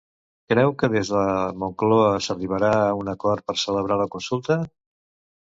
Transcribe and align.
Creu 0.51 0.69
que 0.83 0.87
des 0.93 1.11
de 1.15 1.25
Moncloa 1.63 2.07
s'arribarà 2.29 2.73
a 2.79 2.97
un 3.03 3.13
acord 3.15 3.47
per 3.51 3.59
celebrar 3.67 4.01
la 4.03 4.11
consulta? 4.19 4.61